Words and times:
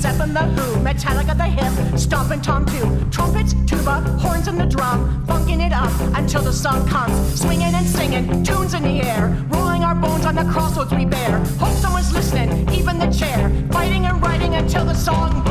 Metallica 0.00 1.36
the 1.36 1.44
hip, 1.44 1.98
stompin' 1.98 2.42
tom 2.42 2.64
too. 2.64 3.10
Trumpets, 3.10 3.54
tuba, 3.66 4.00
horns 4.18 4.48
and 4.48 4.58
the 4.58 4.66
drum, 4.66 5.24
funking 5.26 5.60
it 5.60 5.72
up 5.72 5.92
until 6.16 6.42
the 6.42 6.52
sun 6.52 6.86
comes. 6.88 7.40
Swinging 7.40 7.74
and 7.74 7.86
singing, 7.86 8.42
tunes 8.42 8.74
in 8.74 8.82
the 8.82 9.02
air, 9.02 9.28
rolling 9.50 9.84
our 9.84 9.94
bones 9.94 10.24
on 10.24 10.34
the 10.34 10.44
crossroads 10.44 10.92
we 10.92 11.04
bear. 11.04 11.38
Hope 11.58 11.76
someone's 11.76 12.12
listening, 12.12 12.68
even 12.72 12.98
the 12.98 13.06
chair. 13.06 13.50
Fighting 13.70 14.06
and 14.06 14.20
writing 14.22 14.54
until 14.54 14.84
the 14.84 14.94
song 14.94 15.44